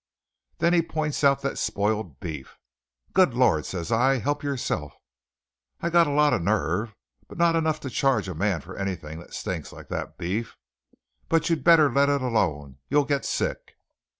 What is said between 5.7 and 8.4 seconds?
I got a lot of nerve, but not enough to charge a